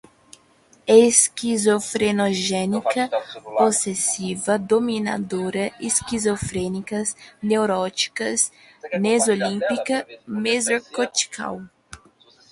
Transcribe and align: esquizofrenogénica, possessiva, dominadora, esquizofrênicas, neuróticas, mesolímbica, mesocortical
esquizofrenogénica, 0.87 3.07
possessiva, 3.55 4.57
dominadora, 4.57 5.71
esquizofrênicas, 5.79 7.15
neuróticas, 7.39 8.51
mesolímbica, 8.99 10.07
mesocortical 10.25 11.61